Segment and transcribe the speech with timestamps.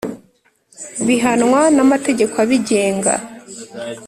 [1.07, 3.13] bihanwa n'amategeko abigenga